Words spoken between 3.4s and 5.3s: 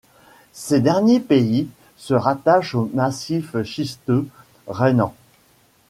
schisteux rhénan.